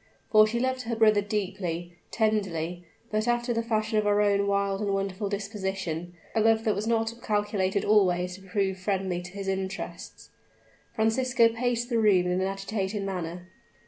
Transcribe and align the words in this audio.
For 0.31 0.47
she 0.47 0.59
loved 0.59 0.81
her 0.81 0.95
brother 0.95 1.21
deeply 1.21 1.93
tenderly, 2.09 2.85
but 3.11 3.27
after 3.27 3.53
the 3.53 3.61
fashion 3.61 3.99
of 3.99 4.03
her 4.05 4.19
own 4.19 4.47
wild 4.47 4.81
and 4.81 4.95
wonderful 4.95 5.29
disposition 5.29 6.13
a 6.33 6.39
love 6.39 6.63
that 6.63 6.73
was 6.73 6.87
not 6.87 7.13
calculated 7.21 7.85
always 7.85 8.33
to 8.33 8.41
prove 8.41 8.79
friendly 8.79 9.21
to 9.21 9.31
his 9.33 9.47
interests. 9.47 10.31
Francisco 10.95 11.49
paced 11.49 11.89
the 11.91 11.99
room 11.99 12.25
in 12.25 12.31
an 12.41 12.41
agitated 12.41 13.03
manner. 13.03 13.47